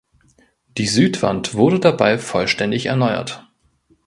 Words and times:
Die 0.79 0.87
Südwand 0.87 1.53
wurde 1.53 1.79
dabei 1.79 2.17
vollständig 2.17 2.87
erneuert. 2.87 3.47